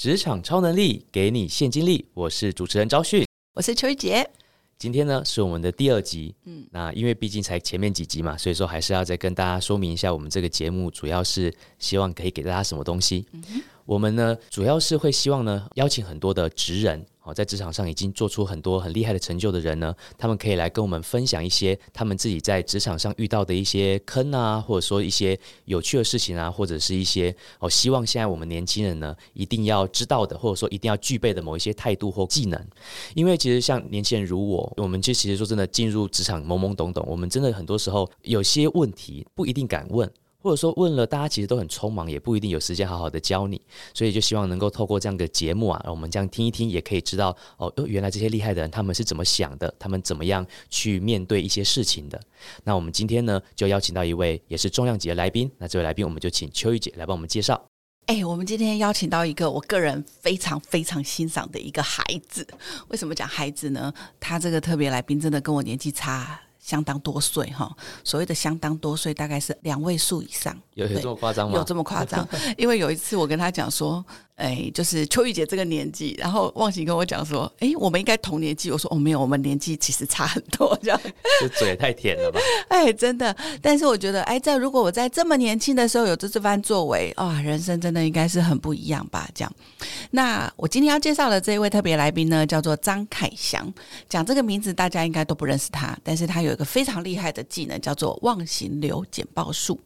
[0.00, 2.06] 职场超能力，给你现金力。
[2.14, 4.26] 我是主持人昭旭，我是邱一杰。
[4.78, 13.26] 今天呢是我们的第二集，嗯，那因为毕竟才前面几集嘛，所以说还是要再跟大家说明一下，我们这个节目主要是希望可以给大家什么东西。
[13.84, 17.04] 我们呢主要是会希望呢邀请很多的职人。
[17.34, 32.66] 在职场上已经做出很多很厉害的成就的人呢，他们可以来跟我们分享一些他们自己在职场上遇到的一些坑啊，或者说一些有趣的事情啊，或者是一些哦，希望现在我们年轻人呢一定要知道的，或者说一定要具备的某一些态度或技能。
[33.14, 40.10] 因为其实像年轻人如我，我们就其实说真的进入职场懵懵懂懂，我们真的很多时候有些问题不一定敢问。
[40.42, 43.60] 或者说问了，大家其实都很匆忙，也不一定有时间好好的教你，
[43.94, 52.20] 所以就希望能够透过这样的节目啊，我们这样听一听，也可以知道哦，原来这些厉害的人他们是怎么想的，他们怎么样去面对一些事情的。
[52.64, 57.62] 那我们今天呢，就邀请到一位也是重量级的来宾，那这位来宾我们就请秋玉姐来帮我们介绍。
[58.06, 62.44] 哎，我们今天邀请到一个我个人非常非常欣赏的一个孩子。
[62.88, 63.92] 为什么讲孩子呢？
[64.18, 66.40] 他这个特别来宾真的跟我年纪差。
[66.70, 70.56] 相当多岁哈，所谓的相当多岁，大概是两位数以上。
[70.74, 71.56] 有有这么夸张吗？
[71.56, 72.26] 有这么夸张？
[72.56, 74.04] 因为有一次我跟他讲说。
[74.40, 78.70] 哎，就是秋玉姐这个年纪，然后忘形跟我讲说，哎，我们应该同年纪。
[78.70, 80.98] 我说哦，没有，我们年纪其实差很多，这样。
[81.40, 82.40] 这嘴太甜了吧？
[82.68, 83.36] 哎，真的。
[83.60, 89.28] 但是我觉得，哎，在如果我在这么年轻的时候有这这番作为，啊，人生真的应该是很不一样吧？
[89.34, 89.52] 这样。
[90.10, 93.70] 那我今天要介绍的这一位特别来宾呢，叫做张凯翔。
[94.08, 99.78] 讲这个名字，大家应该都不认识他，但是他有一个非常厉害的技能，叫做忘形流简报术。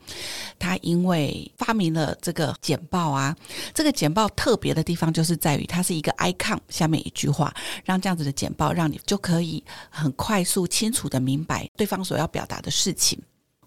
[0.61, 3.35] 他因为发明了这个简报啊，
[3.75, 4.31] 这个简报。
[4.44, 13.19] 特特别的地方就是在于，它是一个 icon 下面一句话，让这样子的简报让你就可以很快速、清楚的明白对方所要表达的事情。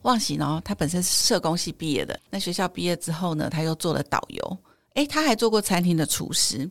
[0.03, 4.57] 忘喜呢，他本身是社工系毕业的，那学校毕业之后呢，他又做了导游，
[4.93, 6.69] 诶，他还做过餐厅的厨师。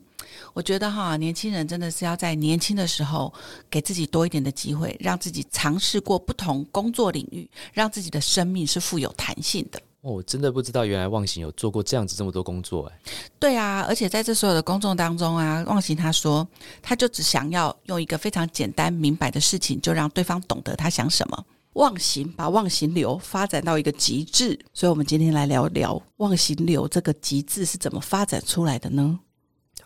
[0.53, 3.33] 我觉得哈，年轻人真的是要在年轻的时候
[3.69, 9.81] 给自己多一点的机会，让自己尝试过不同工作领域，让自己的生命是富有弹性的。
[10.13, 12.99] 我真的不知道，原来忘形有做过这样子这么多工作哎。
[13.37, 16.47] 对啊，而且在这所有的工作当中啊，忘形他说，
[16.81, 21.45] 他就只想要用一个非常简单明白的事情，就让对方懂得他想什么。
[21.73, 29.19] 忘形把忘形流发展到一个极致，所以我们今天来聊聊忘形流这个极致是怎么发展出来的呢？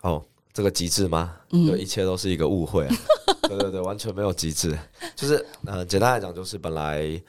[0.02, 1.34] 哦，这个极致吗？
[1.50, 2.86] 嗯，一切都是一个误会。
[3.48, 4.78] 对对对，完全没有极致，
[5.16, 7.20] 就是呃，简单来讲，就是本来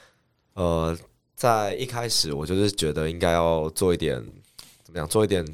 [0.54, 0.96] 呃。
[1.36, 4.24] 在一开始，我就是觉得应该要做一点
[4.84, 5.46] 怎么样，做一点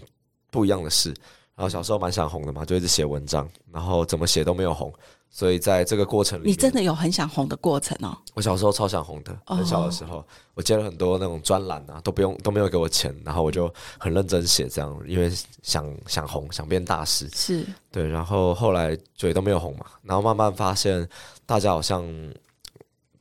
[0.51, 1.13] 不一样的事。
[1.55, 4.93] 然后小时候蛮想红的嘛，就一直写文章，然后怎么写都没有红。
[5.31, 8.17] 所以在这个过程里，你真的有很想红的过程哦。
[8.33, 10.25] 我小时候超想红的，很小的时候，
[10.55, 17.29] 我接了很多那种专栏啊，都不用都没有给我钱，然后我就很认真写，这样因为想想红，想变大师。
[17.35, 21.07] 是对，然后后来嘴都没有红嘛，然后慢慢发现
[21.45, 22.03] 大家好像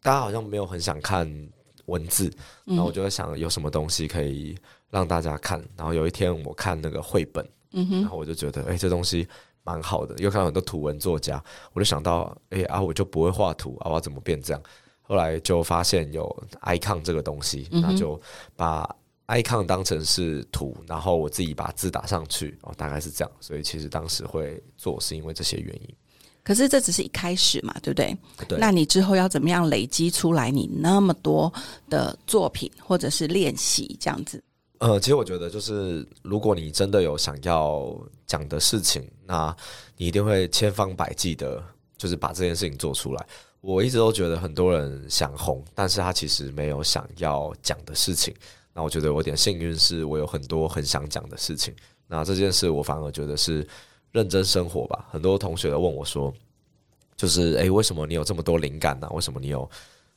[0.01, 1.29] 大家好像没有很想看。
[1.89, 2.33] 文字，
[2.65, 4.57] 然后我就在想有什么东西可以
[4.91, 5.63] 让大家看。
[5.77, 9.27] 然后有一天我看那个绘本，然后我就觉得，哎，这东西
[9.65, 10.15] 蛮好的。
[10.19, 14.63] 又看到很多图文作家，我就想到，哎啊，我就不会画图啊，我要怎么变这样？
[15.03, 16.25] 后来就发现有
[16.63, 18.21] icon 这个东西，那就
[18.55, 18.89] 把
[19.29, 23.33] icon 当成是图，然后我自己把字打上去，哦，大概是这样。
[23.41, 25.95] 所以其实当时会做，是因为这些原因。
[26.49, 28.17] 可是这只是一开始嘛，对不对？
[28.49, 28.59] 对。
[28.59, 31.53] 那你之后要怎么样累积出来你那么多
[31.91, 34.43] 的作品，或者是练习这样子？
[34.79, 37.95] 呃，其实我觉得就是，如果你真的有想要
[38.27, 39.55] 讲的事情，那
[39.99, 41.63] 你一定会千方百计的，
[41.99, 43.27] 就是把这件事情做出来。
[43.61, 48.35] 我一直都觉得很多人想红，但是他其实没有想要讲的事情。
[48.73, 51.75] 那我觉得我有点幸运，是我有很多很想讲的事情。
[52.07, 53.69] 那这件事我反而觉得是。
[54.13, 55.07] 认真生活吧。
[55.11, 56.33] 很多同学都问我说
[57.17, 59.09] ：“就是诶，为什么你有这么多灵感呢？
[59.13, 59.69] 为什么你有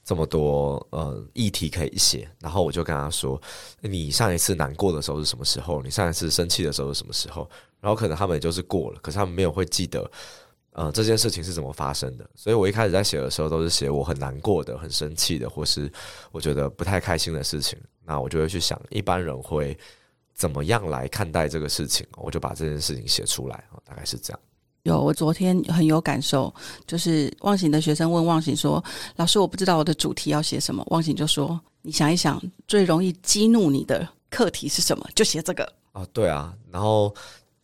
[0.04, 3.42] 这么多呃议题可以写？”然后我就跟他说
[3.82, 5.82] ：“你上一次难过的时候是什么时候？
[5.82, 7.50] 你上一次生气的时候是什么时候？”
[7.82, 10.10] 然后可能他们也就是过了，可是他们没有会记得
[10.74, 12.30] 呃这件事情是怎么发生的。
[12.36, 15.92] 所以我一开始在写的时候都是写我很难过的、很生气的，或是
[16.32, 17.80] 我觉得不太开心的事情。
[18.06, 19.78] 那我就会去想，一般人会。
[20.42, 22.04] 怎么样来看待这个事情？
[22.18, 24.40] 我就把这件事情写出来大概是这样。
[24.82, 26.52] 有，我昨天很有感受，
[26.88, 28.84] 就是忘形的学生问忘形说
[29.18, 35.08] ：“老师，我不知道我的主题要写什么。”忘形就说：“你想一想，最容易激怒你的课题是什么？
[35.14, 36.52] 就写这个。”啊，对啊。
[36.72, 37.14] 然后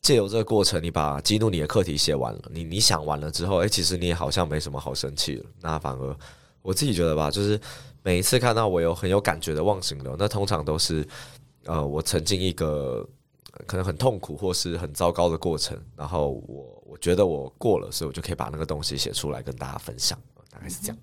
[0.03, 5.45] 借由这个过程，你把激怒你的课题写完了，你你想完了之后，哎，其实你也好像没什么好生气了。
[5.59, 6.15] 那反而
[6.61, 7.59] 我自己觉得吧，就是
[8.03, 11.03] 每一次看到我有很有感觉的忘形流，那通常都是。
[11.67, 13.07] 呃，我曾经一个
[13.65, 20.17] 可能很痛苦或是很糟糕的过程，然后我我觉得我过了，所以我就可以把那个东西写出来跟大家分享，
[20.49, 20.97] 大概是这样。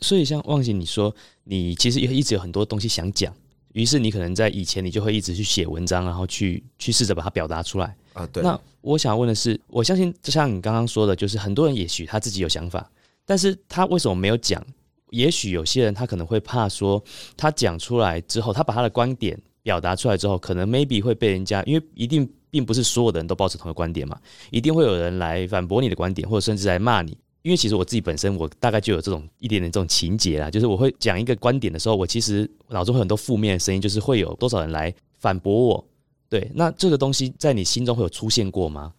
[0.00, 1.14] 所以像忘记你说，
[1.44, 3.32] 你其实也一直有很多东西想讲，
[3.74, 8.26] 于是你可能在以前你就会一直去写文章，然后去去试着把它表达出来啊。
[8.28, 8.42] 对。
[8.42, 12.90] 那我想问的是，我相信就像你刚刚说的，就是很多人也许他自己有想法，
[13.24, 14.64] 但是他为什么没有讲？
[15.10, 17.02] 也许有些人他可能会怕说，
[17.36, 24.16] 他讲出来之后，他把他的观点表达出来之后，可能 maybe 会被人家，因为一定并不是所有的人都保持同一个观点嘛，
[24.52, 27.18] 一定会有人来反驳你的观点，或者甚至来骂你。
[27.42, 35.84] 因为其实我自己本身，我大概就有这种一点点这种情节啦，就是我会讲一个观点的时候，我其实脑中会很多负面的声音，就是会有多少人来反驳我。
[36.28, 38.92] 对，那这个东西在你心中会有出现过吗？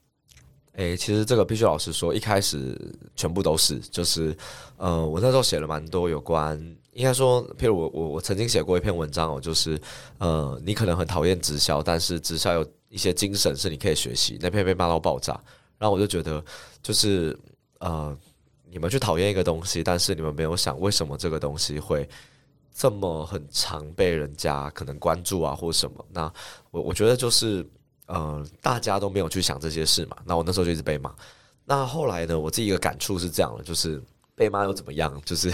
[0.74, 2.78] 诶，其实这个必须老实说，一开始
[3.16, 4.36] 全部都是，就是
[4.78, 6.60] 呃，我那时候写了蛮多有关，
[6.96, 9.80] 应该说，譬如我我我曾经写过一篇文章哦，就是
[10.18, 15.40] 呃，你可能很讨厌直销，但是直销有一些精神是你可以学习，那篇被骂到爆炸，
[15.78, 16.44] 然后我就觉得
[16.82, 17.38] 就是
[17.80, 18.18] 呃。
[18.68, 22.06] 你们去讨厌一个东西，但是你们没有想为什么这个东西会
[22.74, 26.06] 这么很常被人家可能关注啊，或什么？
[26.12, 26.30] 那
[26.72, 27.66] 我我觉得就是
[28.08, 30.18] 呃，大家都没有去想这些事嘛。
[30.26, 31.16] 那我那时候就一直被骂。
[31.64, 34.02] 那后来呢，我自己一个感触是这样的，就是
[34.36, 35.22] 被骂又怎么样？
[35.26, 35.52] 就是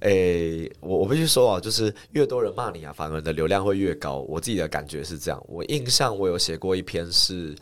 [0.00, 4.18] 诶，我我必须说啊，就是越多人骂你啊，反而的流量会越高。
[4.28, 5.42] 我自己的感觉是这样。
[5.48, 7.56] 我印象我有写过一篇是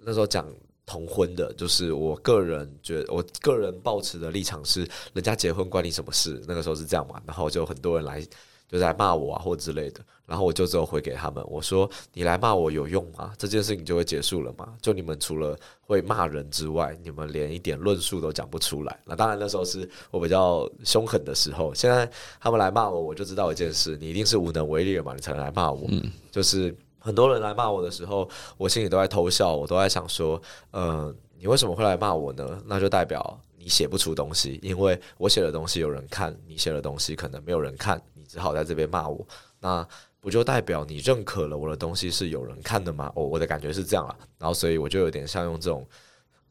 [0.00, 0.46] 那时候讲。
[0.90, 6.42] 同婚的，就是我个人觉得，我个人抱持的立场是，人家结婚关你什么事？
[6.48, 8.26] 那个时候是这样嘛，然后就很多人来，
[8.68, 13.32] 就来骂我啊，或之类的，然后我就只有回给他们，我说：“你来骂我有用吗？
[13.38, 14.74] 这件事情就会结束了吗？
[14.82, 19.00] 就你们除了会骂人之外，你们连一点论述都讲不出来。
[19.04, 22.08] 那当然那时候是我比较凶狠的时候，现在
[22.40, 25.88] 他们来骂我，我就知道一件事，你一定是无能为力了嘛，你才能来骂我，
[26.30, 26.76] 就是。
[27.00, 28.28] 很多人来骂我的时候，
[28.58, 30.38] 我心里都在偷笑，我都在想说，
[30.72, 32.60] 呃，你为什么会来骂我呢？
[32.66, 39.26] 那就代表你写不出东西，因为我写的东西有人看，你写的东西可能没有人看，你只好在这边骂我。
[39.58, 39.84] 那
[40.20, 43.10] 不就代表你认可了我的东西是有人看的吗？
[43.16, 44.14] 我我的感觉是这样啊。
[44.38, 45.84] 然后所以我就有点像用这种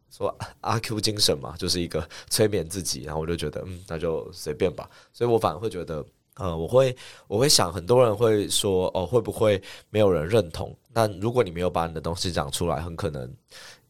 [0.10, 3.04] 说阿 Q 精神嘛，就是一个催眠自己。
[3.04, 4.90] 然后我就觉得，嗯，那就随便吧。
[5.14, 6.04] 所以我反而会觉得。
[6.40, 6.96] 呃，我会
[7.28, 9.60] 我会想，很多人会说，哦，会不会
[9.90, 10.72] 没有人认同？
[10.94, 13.28] 但如果你没有把你的东西讲出来，很可能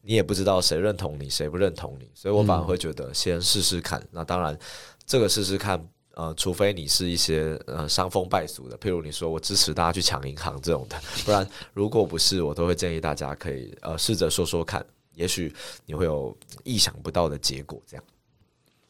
[0.00, 2.10] 你也不知道谁认同你，谁不认同你。
[2.14, 4.02] 所以我反而会觉得先试试看。
[4.10, 4.58] 那当然，
[5.04, 5.86] 这个试试看，
[6.18, 14.84] 呃，除非你是一些呃伤风败俗的，譬如你说我支持大家去抢银行这种的，不然如果不是，我都会建议大家可以呃试着说说看，
[15.14, 15.54] 也许
[15.86, 17.80] 你会有意想不到的结果。
[17.86, 18.04] 这样。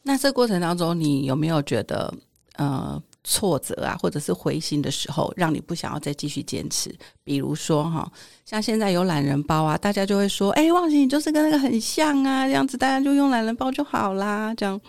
[0.01, 2.11] 那这过程当中，你有没有觉得
[2.55, 3.01] 呃？
[3.21, 6.89] 挫折啊，或者是灰心的时候，让你不想要再继续坚持。
[7.21, 8.09] 比如说哈，
[8.45, 14.79] 像现在有懒人包啊，大家就会说：“哎，忘记你就是跟那个很像啊，这样子大家就用懒人包就好啦。”这样。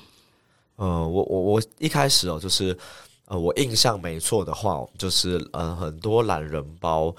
[0.81, 2.77] 嗯，我我我一开始哦，就是
[3.27, 7.15] 呃，我印象没错的话，就是呃，很多懒人包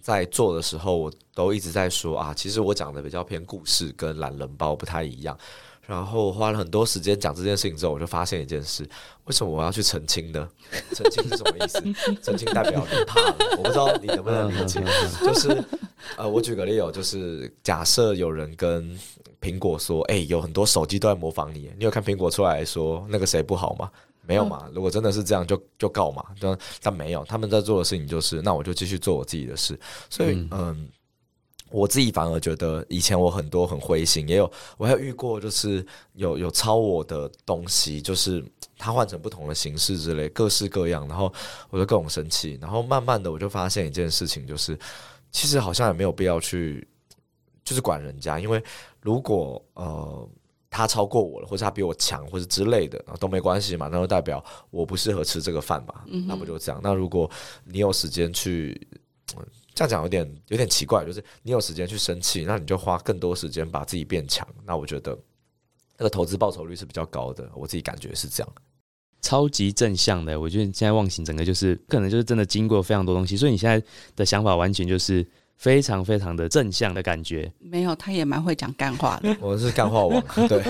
[0.00, 5.36] 在做的时候，我都一直在说啊，其实我讲的比较偏故事，跟懒人包不太一样。
[5.86, 8.88] 然后花了很多时间讲这件事情之后，我就发现一件事：
[9.24, 10.48] 为什么我要去澄清呢？
[10.94, 11.80] 澄清是什么意思？
[12.22, 13.36] 澄清代表你怕了。
[13.58, 14.80] 我不知道你能不能理解。
[15.20, 15.62] 就是
[16.16, 18.96] 呃，我举个例哦，就是假设有人跟
[19.40, 23.90] 苹果说：“哎，有很多手机都在模仿你。”你有看苹果出来说那个谁不好吗？
[24.24, 24.68] 没有嘛？
[24.72, 26.24] 如果真的是这样，就就告嘛。
[26.40, 29.76] 但但没有，他们在做的事情就是，那我就继续做我自己的事。
[30.08, 30.88] 所以嗯。
[31.72, 38.44] 我自己反而觉得，以前我很多很灰心，也有我还有遇过，就是有有抄我的东西，就是
[38.76, 41.32] 他换成不同的形式之类，各式各样，然后
[41.70, 44.78] 我就各种生气，然后慢慢的我就发现一件事情，就是
[45.30, 46.86] 其实好像也没有必要去
[47.64, 48.62] 就是管人家，因为
[49.00, 50.28] 如果呃
[50.70, 56.80] 他超过我了，或者他比我强，或者之类的，都没关系嘛，那就代表我不适合吃这个饭嘛，那不就这样？
[56.84, 57.30] 那如果
[57.64, 58.78] 你有时间去。
[59.74, 64.46] 这样讲有点有点奇怪，就是你有时间去生气，那你就花更多时间把自己变强。
[64.66, 65.18] 那我觉得
[65.96, 68.52] 那个投资报酬率是比较高的，我自己感觉是这样。
[69.22, 73.82] 超级正向的，我觉得现在忘形整个就是可能就是真的经过非常多东西，所以你现在
[74.14, 75.26] 的想法完全就是
[75.56, 77.50] 非常非常的正向的感觉。
[77.58, 79.34] 没有，他也蛮会讲干话的。
[79.40, 80.62] 我是干话王，对，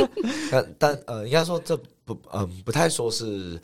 [0.51, 3.61] 但但呃，应该说这不嗯不太说是。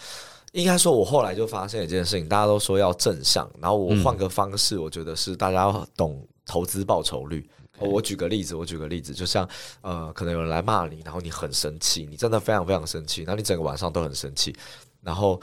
[0.59, 7.49] 应该说，我后来就发现一件事情，大家都说要正向，然后我换个方式，我觉得是大家要懂投资报酬率。
[7.79, 9.49] 我举个例子，我举个例子，就像
[9.83, 14.53] 呃，可能有人来骂你，然后你很生气，你真的非常非常生气，然后你整个晚上都很生气，
[15.01, 15.41] 然后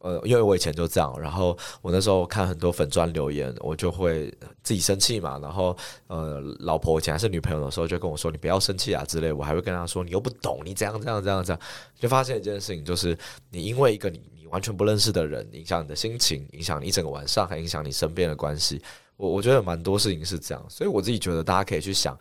[0.00, 4.28] 呃，因为我以前就这样，然后我那时候看很多粉砖留言，我就会
[4.64, 5.38] 自己生气嘛。
[5.38, 5.76] 然后
[6.08, 9.32] 呃，老婆以前还是女朋友的时候，就跟我说：“你不要生气啊”之类。
[9.32, 11.60] 我还会跟她说：“你又不懂，你怎样怎样怎样怎样。”
[11.98, 13.16] 就发现一件事情，就是
[13.50, 14.20] 你因为一个你
[14.50, 18.80] 完全不认识的人，影响你的心情，影响你一整个晚上，还影响你身边的关系。
[19.16, 22.18] 我我觉得蛮多事情是这样，所以我自己觉得大家可以去想。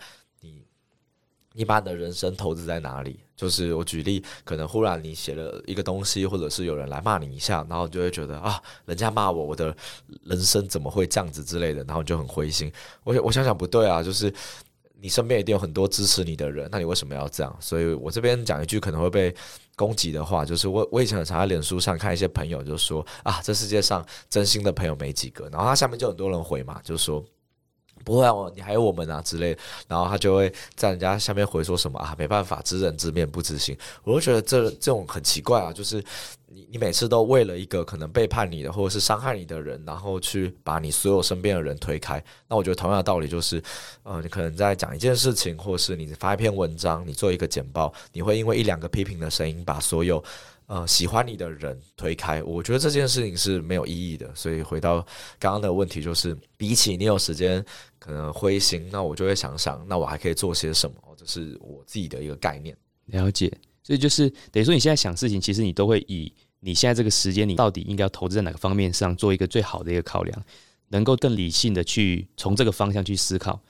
[1.57, 3.17] 你把你的人生投资在哪里？
[3.33, 9.73] 就是我举例，可能忽然你写了一个东西，或者是有人来骂你一下，然后就会觉得啊，人家骂我，我的
[10.23, 12.69] 人生怎么会这样子之类的，然后就很灰心。
[13.05, 14.29] 我我想想不对啊，就是
[15.01, 17.55] 你身边一定有很多支持你的人，那你为什么要这样？
[17.59, 19.33] 所以我这边讲一句可能会被
[19.75, 27.23] 攻击的话，就是我我以前很常在脸书上看一些朋友就说啊，这世界上真心的朋友没几个，然后他下面就很多人回嘛，就说。
[28.05, 29.57] 不会啊，你还有我们啊之类，
[29.89, 33.77] 然后他就会在人家下面回说什么啊，没办法，知人知面不知心。
[34.03, 36.01] 我就觉得这这种很奇怪啊，就是
[36.47, 42.23] 你你每次都为了一个可能背叛你的或者是伤害你的人，然后去把你所有身边的人推开。
[42.47, 43.61] 那我觉得同样的道理就是，
[44.03, 50.23] 呃，你可能在讲一件事情，或是你发一篇文章，你做一个简报，你会因为一两个批评的声音，把所有。
[50.67, 54.27] 呃，喜欢你的人推开，我觉得这件事情是没有意义的。
[54.33, 54.95] 所以回到
[55.37, 57.63] 刚刚的问题，就是比起你有时间
[57.99, 60.95] 可能灰心，那我就会想想，那我还可以做些什么？
[61.15, 62.75] 这是我自己的一个概念。
[63.05, 70.43] 了解，所以就是等于说，你现在想事情，其实你都会以你现在这个时间，你到底应该要投资在哪个方面上，做一个最好的一个考量，
[70.87, 73.61] 能够更理性的去从这个方向去思考。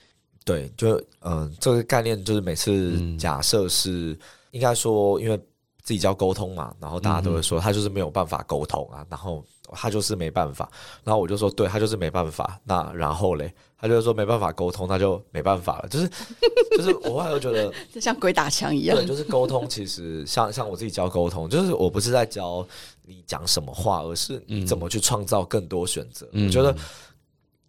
[0.46, 4.18] 对，就嗯，这个概念就是每次假设是
[4.52, 5.38] 应该说，因为。
[5.86, 10.68] 自己教沟通嘛，然后大家都会说他就是没有办法沟通啊，然后他就是没办法，
[11.04, 16.10] 然后我就说对他就是没办法，那然后嘞，他就说没办法沟通，那就没办法了，就是
[16.72, 22.68] 就是我后来又觉得 就像鬼打墙一样，对，就是沟通其实像像我自己教沟通，就是我不是在教
[23.04, 26.27] 你讲什么话，而是你怎么去创造更多选择。
[26.34, 26.75] 我觉得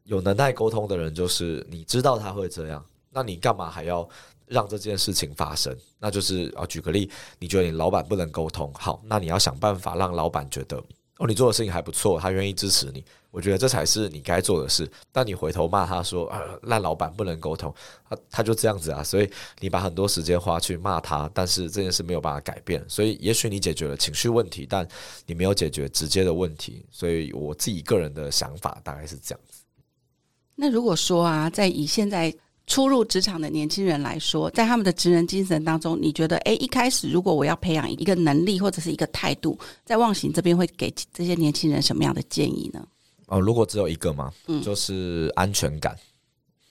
[0.04, 4.08] 有能耐沟通的人，就是你知道他会这样，那你干嘛还要？
[4.46, 10.76] 让这件事情发生，那就是啊，举个例，你觉得你老板不能沟通，好，那你要想办法让老板觉得
[11.18, 13.04] 哦，你做的事情还不错，他愿意支持你。
[13.30, 14.90] 我觉得这才是你该做的事。
[15.12, 17.74] 但你回头骂他说啊，烂老板不能沟通，
[18.08, 22.84] 他他就这样子啊，所以你把很多时间花去骂他，但是这件事没有办法改变。
[22.88, 24.86] 所以也许你解决了情绪问题，但
[25.26, 26.86] 你没有解决直接的问题。
[26.90, 29.62] 所以我自己个人的想法大概是这样子。
[30.54, 32.34] 那如果说啊，在以现在。
[32.66, 42.84] 初入职场的年轻人来说，在他们的职人精神当中，你觉得，哎，一开始如果我要培养一个能力或者是一个态度，在忘形这边会给这些年轻人什么样的建议呢？
[43.26, 44.32] 哦，如果只有一个吗？
[44.48, 45.96] 嗯，就是安全感。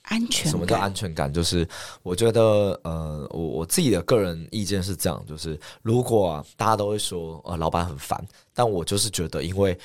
[0.02, 0.52] 安全？
[0.52, 1.34] 什么叫安全感？
[1.34, 1.68] 就是
[2.04, 8.22] 我觉得，呃，我我自己的个人意见是这样，就是如果大家都会说，呃，老板很烦，
[8.54, 9.78] 但我就是觉得，因为。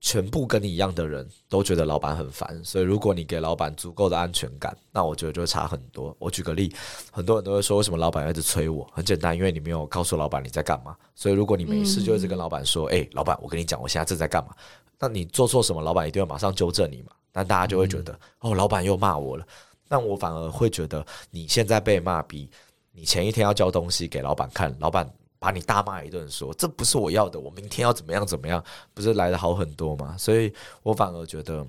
[0.00, 6.14] 全部跟你一样的人都觉得老板很烦，所以如果你给老板足够的安全感，那我觉得就会差很多。
[6.20, 6.72] 我举个例，
[7.10, 8.88] 很多人都会说，为什么老板一直催我？
[8.92, 10.96] 很简单，因为你没有告诉老板你在干嘛。
[11.16, 14.54] 所以如果你没事就一直跟老板说，哎，老板，我跟你讲，我现在正在干嘛？
[15.00, 17.12] 那你做错什么，老板一定会马上纠正你嘛。
[17.32, 19.44] 但大家就会觉得，哦，老板又骂我了。
[19.88, 22.48] 那我反而会觉得，你现在被骂，比
[22.92, 25.08] 你前一天要交东西给老板看，老板。
[25.38, 30.16] 把你大骂一顿，说这不是我要的，我明天要怎么样怎么样，不是来的好很多吗？
[30.18, 30.52] 所以
[30.82, 31.66] 我反而觉得，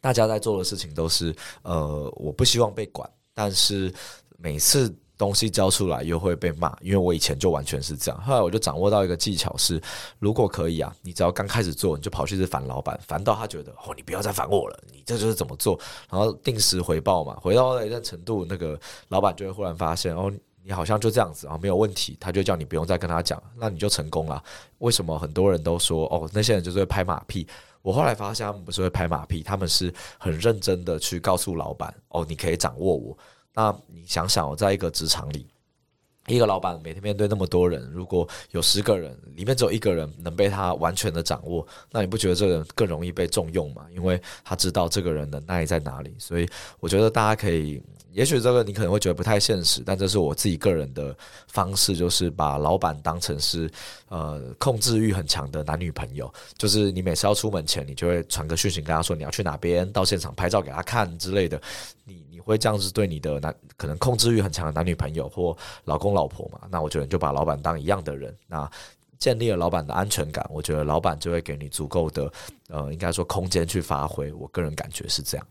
[0.00, 3.92] 大家在做的事情都是，呃，我不希望被管，但是
[4.38, 8.22] 每次东西交出来又会被骂，因为我以前就完全是这样。
[8.22, 9.80] 后来我就掌握到一个技巧是，
[10.18, 15.76] 如果可以啊，你只要刚开始做，你就跑去是烦老板，烦到他觉得哦，你不要再烦我了，你这就是怎么做，
[16.10, 18.78] 然后定时回报嘛，回到一定程度，那个
[19.08, 20.30] 老板就会忽然发现哦。
[20.66, 24.42] 你好像就这样子啊，没有问题，他就叫你不用再跟他讲，那你就成功了。
[24.78, 27.46] 为什么很多人都说哦，那些人就是会拍马屁？
[27.82, 33.16] 我后来发现他们不是会拍马屁，他们是很认真的去告诉老板哦，你可以掌握我。
[33.54, 35.46] 那你想想，我在一个职场里，
[36.26, 43.86] 一个老板每天面对那么多人，如果有十个人里面只有一个人能被他完全的掌握，那你不觉得这个人更容易被重用吗？
[43.94, 46.14] 因为他知道这个人的耐在哪里。
[46.18, 46.48] 所以
[46.80, 47.82] 我觉得大家可以。
[48.12, 51.14] 也许这个你可能会觉得不太现实，但这是我自己个人的
[51.48, 53.70] 方式，就是把老板当成是
[54.08, 61.60] 呃控制欲很强的男女朋友，就是你每次要出门前，你就会传个讯息跟他说你要去哪边，到现场拍照给他看之类的。
[62.04, 65.54] 你你会这样子对你的男可能控制欲很强的男女朋友或
[65.84, 66.58] 老公老婆嘛？
[66.70, 68.68] 那我觉得你就把老板当一样的人，那
[69.18, 72.32] 建立了老板的安全感，我觉得老板就会给你足够的
[72.68, 74.32] 呃应该说空间去发挥。
[74.32, 75.46] 我个人感觉是这样。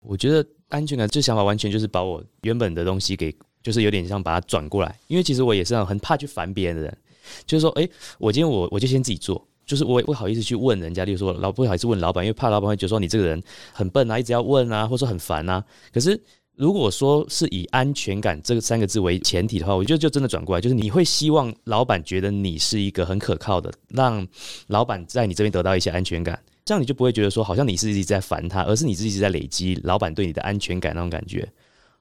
[0.00, 0.46] 我觉得。
[0.68, 4.98] 安全感这想法完全就是把我原本的东西给，就是有点像把它转过来。
[5.06, 6.98] 因为其实我也是很怕去烦别人的人，
[7.46, 7.88] 就是说，哎，
[8.18, 13.40] 我今天我我就先自己做，就是我也不好意思去问人家，例如说老不好意思问老板，因为怕老板会觉得说你这个人
[13.72, 15.64] 很笨啊，一直要问啊，或者说很烦啊。
[15.92, 16.20] 可是
[16.56, 24.26] 如果说是以安全感这三个字为前提的话，我觉得就真的转过来，就是你会希望老板觉得你是一个很可靠的，让
[24.68, 31.46] 老板在你这边得到一些安全感，这样你就不会觉得说好像你是一直在烦他，而是你自己在累积老板对你的安全感那种感觉。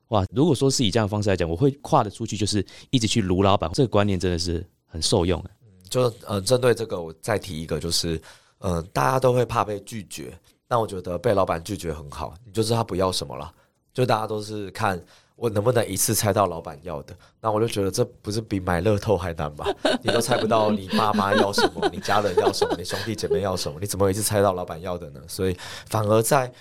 [0.10, 5.44] 哇，如果说是以这样的方式来讲，我会跨得出去，就是一直去撸老板，这个观念真的是很受用。
[5.90, 8.22] 就呃，针对这个，我再提一个，就是
[8.60, 10.32] 呃，大家都会怕被拒绝，
[10.68, 13.52] 但我觉得被老板拒绝很好，你就知道他不要什么了。
[13.96, 15.04] 就大家都是看
[15.36, 19.66] 我能不能一次猜到老板要的，那我就觉得这不是比买乐透还难吧？
[20.04, 25.22] 你都猜不到你爸妈要什么，你家人要什么，你兄弟姐妹要什么，你怎么一次猜到老板要的呢？
[25.28, 26.52] 所以反而在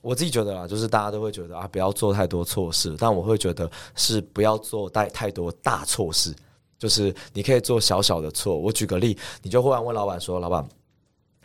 [0.00, 6.34] 我自己觉得啦，就是大家都会觉得啊，不要做太多错事，但我会觉得是不要做太太多大错事。
[6.78, 10.68] 就是你可以做小小的错，我举个例，你就忽然问老板说：“老板，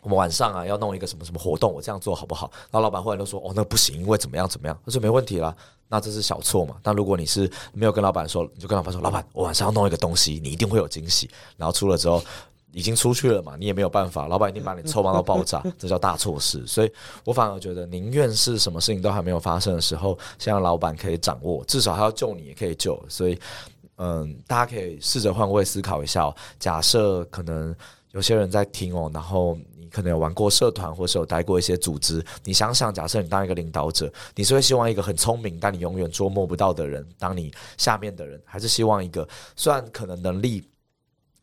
[0.08, 5.54] 我们晚上啊要弄一个什么什么活动，我这样做好不好？”然后老板忽然就说：“哦，那不行，因为怎么样怎么样。”他说：“没问题啦，
[5.86, 6.76] 那这是小错嘛。
[6.82, 12.24] 但如果你是没有跟老板说，你就跟老板说：‘老板，我晚上要弄一个东西，你一定会有惊喜。’然后出了之后
[12.72, 16.66] 已经出去了嘛，你也没有办法，老板一定把你臭骂到爆炸，这叫大错事。
[16.66, 16.90] 所以
[17.26, 22.98] 我反而觉得，宁愿是什么事情都还没有发生的时候，先让老板可以掌握，至少他要救你也可以救。
[23.10, 23.38] 所以。
[24.00, 26.32] 嗯，大家可以试着换位思考一下。
[26.60, 27.74] 假设可能
[28.12, 29.58] 有些人在听哦，然后
[29.90, 32.24] 可能有玩过社团，或是有待过一些组织。
[32.44, 40.62] 你想想，假设你当一个领导者，你是会希望一个很聪明但你永远捉摸不到的人当你下面的人，还是希望一个虽然可能能力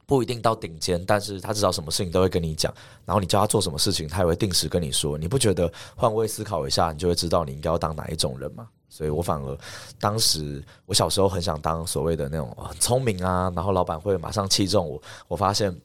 [0.06, 2.74] 不一定到顶尖，但是他至少什么事情都会跟你讲，
[3.06, 5.18] 然后你叫他做什么事情，他也会定时跟你说。
[5.18, 8.68] 你不觉得换位思考一下，你就会知道你应该要当哪一种人吗？
[8.88, 9.58] 所以我反而
[10.00, 15.02] 当时我小时候很想当所谓的那种很聪明啊，然后老板会马上器重我。
[15.28, 15.76] 我发现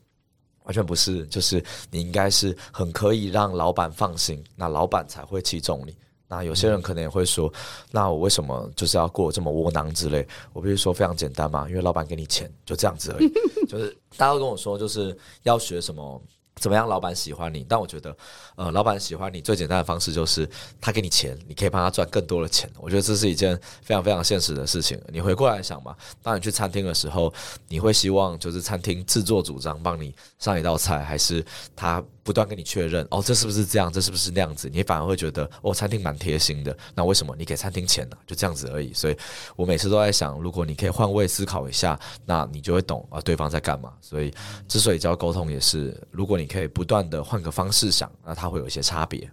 [0.64, 5.97] 完全不是，就是你应该是很可以让老板放心，那老板才会器重你。
[6.29, 7.52] 那有些人可能也会说，
[7.90, 10.26] 那我为什么就是要过这么窝囊之类？
[10.52, 13.33] 我必须说非常简单嘛，因为老板给你钱就这样子而已。
[13.67, 16.23] 就是大家都跟我说，就是要学什么。
[16.56, 17.65] 怎么样，老板喜欢你？
[17.69, 18.15] 但我觉得，
[18.56, 20.49] 呃，老板喜欢你最简单的方式就是
[20.80, 22.71] 他给你钱，你可以帮他赚更多的钱。
[22.78, 25.00] 我觉得这是一件非常非常现实的事情。
[25.08, 27.32] 你回过来想嘛，当你去餐厅的时候，
[27.69, 32.02] 你会希望就是餐厅自作主张帮你上一道菜，还是他？
[32.30, 33.93] 不断跟你确认哦，这是不是这样？
[33.93, 34.71] 这是不是那样子？
[34.73, 36.76] 你反而会觉得哦，餐厅蛮贴心的。
[36.95, 38.16] 那为什么你给餐厅钱呢？
[38.25, 38.93] 就这样子而已。
[38.95, 39.16] 所以
[39.56, 43.93] 我每次都在想，如果你可以换位思考一下，那你就会懂啊，对方在干嘛。
[44.00, 44.32] 所以
[44.69, 49.28] 之所以教沟通，也是如果你可以不断的换个方式想，那它会有一些差别。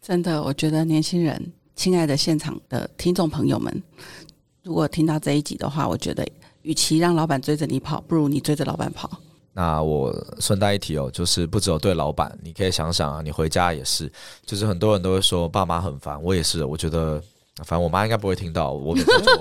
[0.00, 3.82] 真的，我觉得年轻人，亲爱的现场的听众朋友们，
[4.62, 6.26] 如果听到这一集的话，我觉得
[6.62, 9.20] 与其让老板追着你跑，不如你追着老板跑。
[9.52, 14.10] 那我顺带一提哦，就是不只有对老板，你可以想想啊，你回家也是，
[14.46, 17.22] 就是很多人都会说爸妈很烦，我也是，我觉得
[17.64, 19.32] 反正我妈应该不会听到，我每次觉得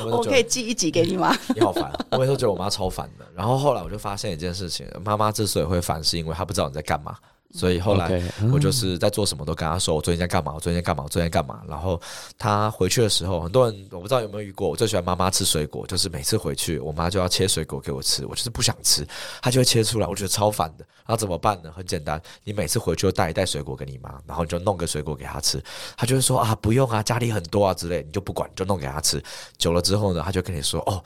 [0.00, 1.36] 我妈， 我可以寄一集给你吗？
[1.54, 3.24] 你好烦，我每次觉得我妈超烦的。
[3.34, 7.16] 然后后来我就发现一件事情，妈妈之所以会烦，是因为她不知道你在干嘛。
[7.52, 11.60] 所以后来我就是在做什么都跟他说我最近在干嘛，我最近在干嘛，我最近在干嘛。
[11.68, 12.00] 然后
[12.38, 19.06] 他回去的时候，很多人我不知道有没有遇过，我最喜欢妈妈吃水果，就是每次回去我妈就要切水果给我吃，我就是不想吃，
[19.42, 20.84] 她就会切出来，我觉得超烦的。
[21.04, 21.70] 然后怎么办呢？
[21.76, 25.62] 很简单，你每次回去就带一袋水果给你妈，然后你就弄个水果给她吃，
[25.96, 29.22] 她就会说啊不用啊，家里很多啊之类，你就不管，就弄给她吃。
[29.58, 31.02] 久了之后呢，她就跟你说哦，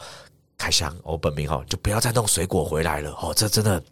[0.56, 3.82] 开箱，我本名哈，就不要再弄水果回来了哦，这真的。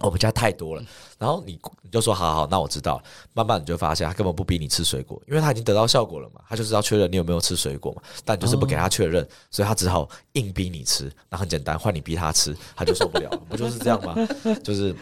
[0.00, 0.82] 我们家太多了，
[1.18, 3.02] 然后你你就说好好，那我知道了。
[3.34, 8.02] 慢慢你就发现他根本不逼你吃水果，因为他已经得到效果了嘛，他就是要确认你有没有吃水果嘛。
[8.24, 11.10] 但就是不给他确认，所以他只好硬逼你吃。
[11.28, 14.14] 那很简单，换你逼他吃，他就受不了，不就是这样吗？
[14.62, 14.94] 就是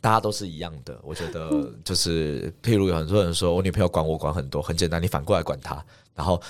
[0.00, 0.96] 大家都是一样的。
[1.02, 6.40] 我觉得就是，譬如有很多人说我女朋友管我管很多，很简单，你反过来管他，然后。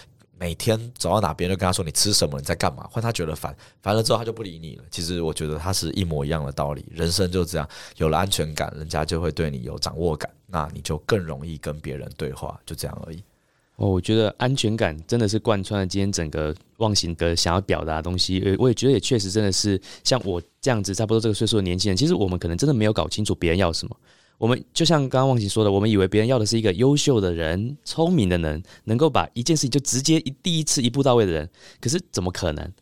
[0.41, 4.85] 每天走到哪边就跟他说你吃什么你在干嘛，换他觉得烦，烦了之后他就不理你了。
[4.91, 13.23] 其实我觉得他是一模一样的道理，人生就这样，有了安全感，人家就会对你有掌握感，那你就更容易跟别人对话，就这样而已。
[13.77, 18.57] 哦，我觉得安全感真的是贯穿了今天整个忘形的想要表达的东西。
[18.59, 23.95] 我也觉得也确实真的是像我这样子差不多这个岁数的年轻人，其实我们可能真的没有搞清楚别人要什么。
[24.41, 31.47] 我们就像刚刚忘记说的，我们以为别人要的是一个优秀的人、聪明的人，能够把一件事情就直接一第一次一步到位的人。
[31.79, 32.73] 可是怎么可能？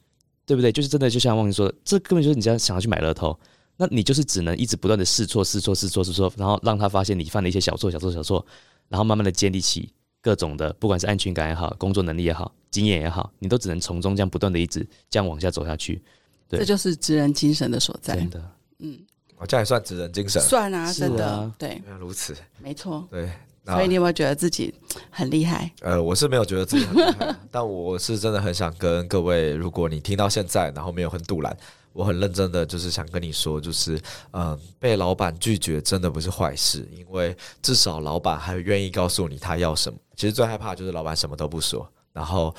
[0.46, 0.70] 对不对？
[0.70, 3.36] 就是真的，就像忘记说的，这根本就是你这样想要去买乐透，
[3.76, 8.46] 那你就是只能一直不断的试错、试错、试错、试错，然后让他发现你犯了一些小错、小错、小错，
[8.88, 9.92] 然后慢慢的建立起
[10.22, 16.00] 各种的，不管是安全感也好、工作能力也好、经验也好，你都只能从中这样不断的一直这样往下走下去。
[16.48, 18.14] 这就是职人精神的所在。
[18.14, 19.00] 真的，嗯。
[19.38, 20.40] 哦，这样也算职人精神。
[20.42, 23.07] 算啊，真的啊，对，原来如此，没错。
[23.11, 23.31] 对。
[23.66, 24.74] 所以你有没有觉得自己
[25.11, 25.70] 很厉害？
[25.83, 31.55] 呃，我是没有觉得自己很厉害， 但我是真的很想跟各位，如果你听到现在，然后没有很杜拦，
[31.92, 34.01] 我很认真的就是想跟你说，就是
[34.33, 39.98] 嗯、被老板拒绝真的不是坏事，因为至少老板还愿意告诉你他要什么。
[40.16, 42.55] 其实最害怕就是老板什么都不说，然后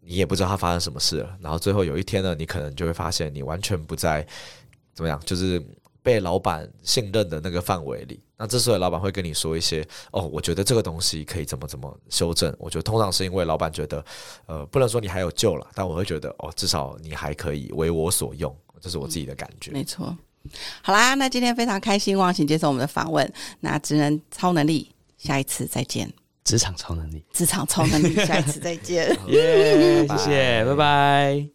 [0.00, 4.24] 你也不知道他发生什么事了，然后最后有一天呢，你可能就会发现你完全不在
[4.94, 5.60] 怎么样，就是
[6.04, 8.20] 被老板信任的那个范围里。
[8.36, 12.54] 那这时候老板会跟你说一些哦，我觉得这个东西可以怎么怎么修正。
[12.58, 14.04] 我觉得通常是因为老板觉得，
[14.46, 19.70] 呃，不能说你还有救了，但我会觉得哦，至少你还可以为我所用，这是我自己的感觉。
[19.70, 20.14] 没错。
[20.82, 23.32] 好啦，那今天非常开心，忘情接受我们的访问。
[23.60, 26.12] 那职能超能力，下一次再见。
[26.44, 29.08] 职场超能力，职场超能力，下一次再见。
[29.28, 31.48] 耶，谢谢，拜拜。